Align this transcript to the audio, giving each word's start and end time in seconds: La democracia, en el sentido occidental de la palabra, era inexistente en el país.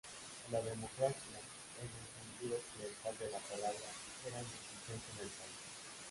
La 0.51 0.59
democracia, 0.63 1.37
en 1.77 1.85
el 1.85 2.07
sentido 2.17 2.57
occidental 2.57 3.17
de 3.19 3.29
la 3.31 3.37
palabra, 3.37 3.87
era 4.25 4.39
inexistente 4.39 5.11
en 5.13 5.19
el 5.27 5.29
país. 5.29 5.55